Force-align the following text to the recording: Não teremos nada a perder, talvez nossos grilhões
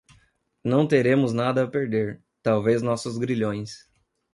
Não 0.63 0.87
teremos 0.87 1.31
nada 1.31 1.63
a 1.63 1.67
perder, 1.67 2.19
talvez 2.41 2.81
nossos 2.81 3.19
grilhões 3.19 3.87